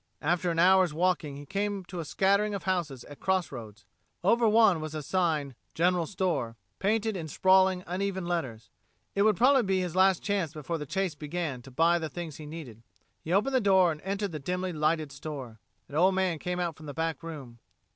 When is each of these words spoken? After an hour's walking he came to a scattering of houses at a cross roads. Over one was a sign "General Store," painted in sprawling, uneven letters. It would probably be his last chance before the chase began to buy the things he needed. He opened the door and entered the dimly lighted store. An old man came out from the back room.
After 0.23 0.49
an 0.49 0.57
hour's 0.57 0.95
walking 0.95 1.35
he 1.35 1.45
came 1.45 1.85
to 1.85 1.99
a 1.99 2.05
scattering 2.05 2.55
of 2.55 2.63
houses 2.63 3.03
at 3.03 3.11
a 3.11 3.15
cross 3.15 3.51
roads. 3.51 3.85
Over 4.23 4.47
one 4.49 4.81
was 4.81 4.95
a 4.95 5.03
sign 5.03 5.53
"General 5.75 6.07
Store," 6.07 6.55
painted 6.79 7.15
in 7.15 7.27
sprawling, 7.27 7.83
uneven 7.85 8.25
letters. 8.25 8.71
It 9.13 9.21
would 9.21 9.37
probably 9.37 9.61
be 9.61 9.81
his 9.81 9.95
last 9.95 10.23
chance 10.23 10.53
before 10.53 10.79
the 10.79 10.87
chase 10.87 11.13
began 11.13 11.61
to 11.61 11.69
buy 11.69 11.99
the 11.99 12.09
things 12.09 12.37
he 12.37 12.47
needed. 12.47 12.81
He 13.23 13.31
opened 13.31 13.53
the 13.53 13.61
door 13.61 13.91
and 13.91 14.01
entered 14.01 14.31
the 14.31 14.39
dimly 14.39 14.73
lighted 14.73 15.11
store. 15.11 15.59
An 15.87 15.93
old 15.93 16.15
man 16.15 16.39
came 16.39 16.59
out 16.59 16.75
from 16.77 16.87
the 16.87 16.95
back 16.95 17.21
room. 17.21 17.59